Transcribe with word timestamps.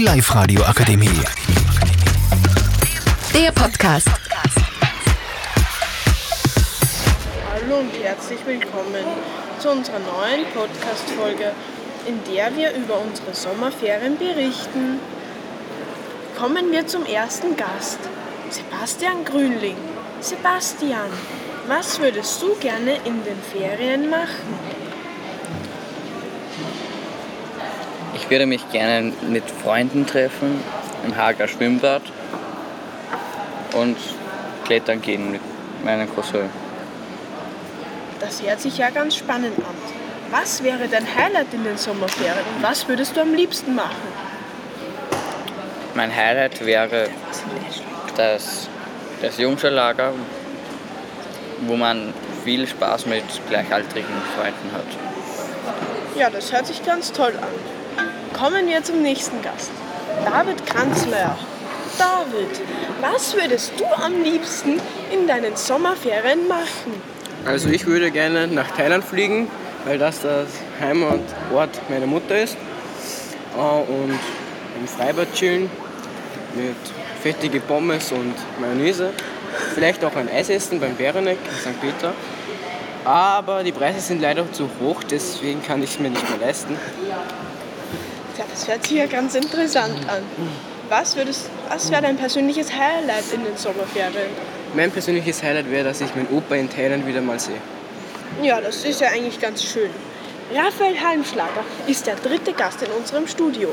Die 0.00 0.06
Live-Radio 0.06 0.62
Akademie. 0.62 1.20
Der 3.34 3.52
Podcast. 3.52 4.08
Hallo 7.52 7.80
und 7.80 7.92
herzlich 8.02 8.38
willkommen 8.46 9.04
zu 9.58 9.68
unserer 9.68 9.98
neuen 9.98 10.46
Podcast-Folge, 10.54 11.52
in 12.06 12.18
der 12.34 12.56
wir 12.56 12.72
über 12.72 12.98
unsere 12.98 13.34
Sommerferien 13.34 14.16
berichten. 14.16 15.00
Kommen 16.38 16.72
wir 16.72 16.86
zum 16.86 17.04
ersten 17.04 17.58
Gast, 17.58 17.98
Sebastian 18.48 19.26
Grünling. 19.26 19.76
Sebastian, 20.20 21.10
was 21.66 22.00
würdest 22.00 22.40
du 22.40 22.54
gerne 22.58 22.94
in 23.04 23.22
den 23.22 23.42
Ferien 23.52 24.08
machen? 24.08 24.89
Ich 28.14 28.28
würde 28.28 28.46
mich 28.46 28.68
gerne 28.70 29.12
mit 29.28 29.44
Freunden 29.50 30.06
treffen 30.06 30.62
im 31.04 31.16
Hager 31.16 31.48
Schwimmbad 31.48 32.02
und 33.74 33.96
klettern 34.64 35.00
gehen 35.00 35.32
mit 35.32 35.40
meinem 35.84 36.12
Cousin. 36.14 36.50
Das 38.20 38.42
hört 38.42 38.60
sich 38.60 38.78
ja 38.78 38.90
ganz 38.90 39.16
spannend 39.16 39.58
an. 39.58 39.74
Was 40.30 40.62
wäre 40.62 40.86
dein 40.88 41.06
Highlight 41.06 41.52
in 41.52 41.64
den 41.64 41.76
Sommerferien 41.76 42.44
und 42.54 42.62
was 42.62 42.86
würdest 42.86 43.16
du 43.16 43.20
am 43.20 43.34
liebsten 43.34 43.74
machen? 43.74 43.96
Mein 45.94 46.14
Highlight 46.14 46.64
wäre 46.64 47.08
das, 48.16 48.68
das 49.22 49.38
Jungschulager, 49.38 50.12
wo 51.66 51.76
man 51.76 52.14
viel 52.44 52.66
Spaß 52.66 53.06
mit 53.06 53.24
gleichaltrigen 53.48 54.14
Freunden 54.36 54.72
hat. 54.72 54.86
Ja, 56.16 56.30
das 56.30 56.52
hört 56.52 56.66
sich 56.66 56.84
ganz 56.84 57.12
toll 57.12 57.32
an. 57.40 57.48
Kommen 58.32 58.66
wir 58.66 58.82
zum 58.82 59.02
nächsten 59.02 59.42
Gast. 59.42 59.70
David 60.24 60.64
Kranzmeier. 60.66 61.36
David, 61.98 62.60
was 63.00 63.34
würdest 63.34 63.72
du 63.78 63.84
am 63.84 64.22
liebsten 64.22 64.80
in 65.12 65.26
deinen 65.26 65.56
Sommerferien 65.56 66.48
machen? 66.48 66.94
Also 67.44 67.68
ich 67.68 67.86
würde 67.86 68.10
gerne 68.10 68.46
nach 68.46 68.70
Thailand 68.76 69.04
fliegen, 69.04 69.48
weil 69.84 69.98
das 69.98 70.20
das 70.20 70.48
Heimatort 70.80 71.70
meiner 71.90 72.06
Mutter 72.06 72.42
ist. 72.42 72.56
Äh, 73.56 73.60
Und 73.60 74.18
im 74.78 74.88
Freibad 74.88 75.32
chillen 75.34 75.70
mit 76.54 76.76
fettige 77.22 77.60
Pommes 77.60 78.12
und 78.12 78.34
Mayonnaise. 78.60 79.10
Vielleicht 79.74 80.04
auch 80.04 80.16
ein 80.16 80.28
Eis 80.28 80.48
essen 80.48 80.80
beim 80.80 80.94
Bäreneck 80.94 81.38
in 81.44 81.72
St. 81.72 81.80
Peter. 81.80 82.12
Aber 83.04 83.62
die 83.62 83.72
Preise 83.72 84.00
sind 84.00 84.20
leider 84.20 84.50
zu 84.52 84.68
hoch, 84.80 85.02
deswegen 85.02 85.62
kann 85.62 85.82
ich 85.82 85.90
es 85.90 85.98
mir 85.98 86.10
nicht 86.10 86.28
mehr 86.28 86.46
leisten. 86.46 86.76
Ja, 88.38 88.44
das 88.50 88.68
hört 88.68 88.86
sich 88.86 88.96
ja 88.96 89.06
ganz 89.06 89.34
interessant 89.34 89.98
an. 90.08 90.22
Was, 90.88 91.14
würdest, 91.16 91.46
was 91.68 91.90
wäre 91.90 92.02
dein 92.02 92.16
persönliches 92.16 92.72
Highlight 92.72 93.32
in 93.32 93.44
den 93.44 93.56
Sommerferien? 93.56 94.30
Mein 94.74 94.90
persönliches 94.90 95.42
Highlight 95.42 95.70
wäre, 95.70 95.84
dass 95.84 96.00
ich 96.00 96.14
meinen 96.14 96.28
Opa 96.28 96.54
in 96.54 96.68
Thailand 96.70 97.06
wieder 97.06 97.20
mal 97.20 97.38
sehe. 97.38 97.60
Ja, 98.42 98.60
das 98.60 98.84
ist 98.84 99.00
ja 99.00 99.08
eigentlich 99.08 99.40
ganz 99.40 99.62
schön. 99.62 99.90
Raphael 100.52 101.00
Halmschlager 101.00 101.64
ist 101.86 102.06
der 102.06 102.16
dritte 102.16 102.52
Gast 102.52 102.82
in 102.82 102.90
unserem 102.90 103.28
Studio. 103.28 103.68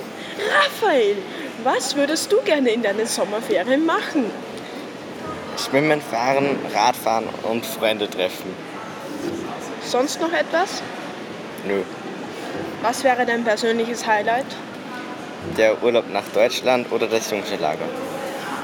Raphael, 0.53 1.17
was 1.63 1.95
würdest 1.95 2.31
du 2.31 2.37
gerne 2.41 2.69
in 2.69 2.83
deinen 2.83 3.07
Sommerferien 3.07 3.83
machen? 3.85 4.25
Schwimmen, 5.57 6.01
fahren, 6.01 6.55
Radfahren 6.73 7.25
und 7.49 7.65
Freunde 7.65 8.07
treffen. 8.07 8.53
Sonst 9.83 10.21
noch 10.21 10.31
etwas? 10.31 10.83
Nö. 11.67 11.81
Was 12.81 13.03
wäre 13.03 13.25
dein 13.25 13.43
persönliches 13.43 14.05
Highlight? 14.05 14.45
Der 15.57 15.81
Urlaub 15.81 16.09
nach 16.11 16.27
Deutschland 16.33 16.91
oder 16.91 17.07
das 17.07 17.31
Jungschulager. 17.31 17.85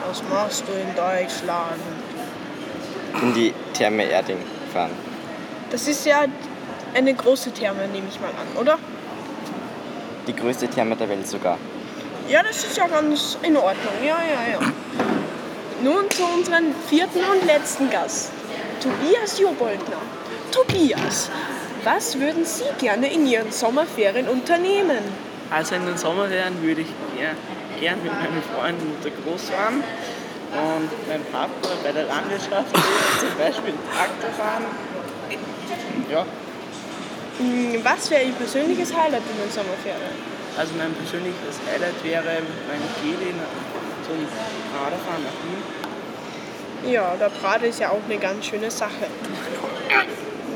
Was 0.07 0.21
machst 0.29 0.63
du 0.67 0.73
in 0.73 0.95
Deutschland? 0.95 1.81
In 3.21 3.33
die 3.33 3.53
Therme 3.73 4.03
Erding 4.03 4.37
fahren. 4.71 4.91
Das 5.71 5.87
ist 5.87 6.05
ja 6.05 6.25
eine 6.93 7.13
große 7.13 7.51
Therme, 7.51 7.87
nehme 7.87 8.07
ich 8.09 8.19
mal 8.19 8.27
an, 8.27 8.59
oder? 8.59 8.77
Die 10.27 10.35
größte 10.35 10.67
Therme 10.67 10.95
der 10.95 11.09
Welt 11.09 11.27
sogar. 11.27 11.57
Ja, 12.29 12.43
das 12.43 12.63
ist 12.63 12.77
ja 12.77 12.87
ganz 12.87 13.37
in 13.41 13.57
Ordnung. 13.57 13.93
Ja, 14.01 14.17
ja, 14.21 14.53
ja. 14.53 14.59
Nun 15.83 16.09
zu 16.11 16.23
unserem 16.23 16.73
vierten 16.87 17.19
und 17.19 17.45
letzten 17.45 17.89
Gast, 17.89 18.31
Tobias 18.81 19.39
Joboldner. 19.39 19.97
Tobias, 20.51 21.29
was 21.83 22.19
würden 22.19 22.45
Sie 22.45 22.63
gerne 22.79 23.11
in 23.11 23.27
Ihren 23.27 23.51
Sommerferien 23.51 24.27
unternehmen? 24.27 24.99
Also 25.49 25.75
in 25.75 25.85
den 25.85 25.97
Sommerferien 25.97 26.61
würde 26.61 26.81
ich 26.81 26.87
gern, 27.17 27.35
gern 27.79 28.01
mit 28.03 28.11
meinen 28.13 28.41
Freunden 28.55 28.91
unter 28.95 29.09
Groß 29.09 29.49
fahren 29.49 29.83
und 30.53 31.07
meinem 31.07 31.25
Papa 31.31 31.49
bei 31.83 31.91
der 31.91 32.03
Landwirtschaft 32.05 32.69
zum 33.19 33.29
Beispiel 33.37 33.73
Traktor 33.95 34.29
fahren. 34.37 34.63
Ja, 36.11 36.25
Hm, 37.39 37.79
Was 37.83 38.11
wäre 38.11 38.23
Ihr 38.23 38.33
persönliches 38.33 38.93
Highlight 38.95 39.23
in 39.31 39.41
den 39.41 39.51
Sommerferien? 39.51 40.33
also 40.55 40.71
mein 40.77 40.93
persönliches 40.93 41.57
Highlight 41.67 42.03
wäre 42.03 42.43
meine 42.69 42.87
Geli 43.01 43.33
zum 44.05 44.17
Radfahren 44.71 45.23
nach 45.23 45.39
Wien. 46.83 46.93
Ja, 46.93 47.15
der 47.19 47.29
Prade 47.29 47.65
ist 47.67 47.79
ja 47.79 47.89
auch 47.89 48.01
eine 48.07 48.19
ganz 48.19 48.45
schöne 48.45 48.69
Sache. 48.69 49.07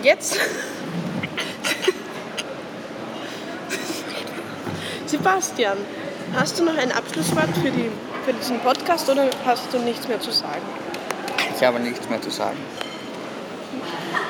Jetzt. 0.04 0.38
Sebastian, 5.08 5.78
hast 6.36 6.60
du 6.60 6.66
noch 6.66 6.78
ein 6.78 6.92
Abschlusswort 6.92 7.56
für, 7.64 7.72
die, 7.72 7.90
für 8.26 8.34
diesen 8.34 8.60
Podcast 8.60 9.10
oder 9.10 9.30
hast 9.46 9.64
du 9.72 9.80
nichts 9.80 10.06
mehr 10.08 10.20
zu 10.20 10.32
sagen? 10.32 10.62
Ich 11.56 11.64
habe 11.64 11.80
nichts 11.80 12.10
mehr 12.10 12.22
zu 12.22 12.30
sagen. 12.30 12.58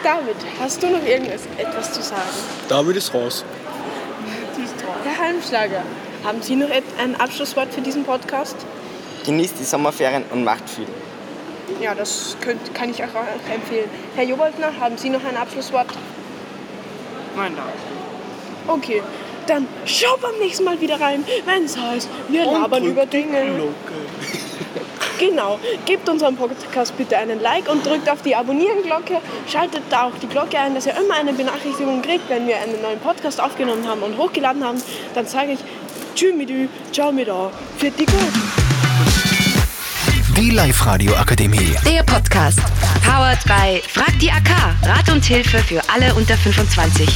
David, 0.04 0.36
hast 0.60 0.84
du 0.84 0.90
noch 0.92 1.04
irgendwas 1.04 1.42
etwas 1.58 1.94
zu 1.94 2.04
sagen? 2.04 2.22
David 2.70 2.96
ist 2.96 3.12
raus. 3.14 3.44
Herr 5.04 5.26
Halmschlager, 5.26 5.82
haben 6.24 6.42
Sie 6.44 6.56
noch 6.56 6.70
ein 7.00 7.20
Abschlusswort 7.20 7.74
für 7.74 7.82
diesen 7.82 8.04
Podcast? 8.04 8.56
Genießt 9.26 9.56
die 9.60 9.64
Sommerferien 9.64 10.26
und 10.32 10.44
macht 10.44 10.70
viel. 10.70 10.88
Ja, 11.82 11.96
das 11.96 12.38
könnt, 12.40 12.74
kann 12.76 12.92
ich 12.92 13.04
auch 13.04 13.08
empfehlen. 13.52 13.90
Herr 14.16 14.26
Joboldner, 14.26 14.72
haben 14.80 14.98
Sie 14.98 15.10
noch 15.10 15.24
ein 15.26 15.36
Abschlusswort? 15.36 15.88
Nein, 17.36 17.54
danke. 17.56 17.74
Okay, 18.68 19.02
dann 19.50 19.68
schau 19.86 20.18
beim 20.22 20.38
nächsten 20.40 20.64
Mal 20.64 20.80
wieder 20.80 21.00
rein, 21.00 21.24
wenn 21.46 21.64
es 21.64 21.78
heißt, 21.78 22.10
wir 22.30 22.46
labern 22.46 22.84
über 22.84 23.06
Dinge. 23.06 23.38
Genau, 25.20 25.60
gebt 25.86 26.08
unserem 26.10 26.36
Podcast 26.36 26.96
bitte 26.96 27.18
einen 27.18 27.42
Like 27.42 27.68
und 27.70 27.84
drückt 27.84 28.08
auf 28.08 28.22
die 28.22 28.36
Abonnieren-Glocke. 28.36 29.18
Schaltet 29.52 29.82
da 29.90 30.04
auch 30.04 30.12
die 30.22 30.28
Glocke 30.28 30.60
ein, 30.60 30.76
dass 30.76 30.86
ihr 30.86 30.96
immer 30.96 31.16
eine 31.16 31.34
Benachrichtigung 31.34 32.04
kriegt, 32.04 32.30
wenn 32.30 32.46
wir 32.46 32.58
einen 32.58 32.80
neuen 32.84 33.00
Podcast 33.00 33.42
aufgenommen 33.42 33.88
haben 33.88 34.04
und 34.04 34.16
hochgeladen 34.16 34.64
haben. 34.64 34.80
Dann 35.16 35.26
sage 35.26 35.54
ich 35.54 35.60
Tschüss 36.14 36.36
mit 36.36 36.50
ciao 36.92 37.12
mit 37.12 37.28
da, 37.28 37.52
für 37.78 37.90
die 37.90 38.06
gut. 38.06 38.34
Die 40.36 40.52
Live-Radio 40.52 41.16
Akademie. 41.16 41.76
Der 41.84 42.04
Podcast. 42.04 42.60
Powered 43.04 43.44
by 43.46 43.82
Frag 43.88 44.20
die 44.20 44.30
AK. 44.30 44.50
Rat 44.84 45.12
und 45.12 45.26
Hilfe 45.26 45.58
für 45.60 45.82
alle 45.90 46.14
unter 46.14 46.38
25. 46.38 47.08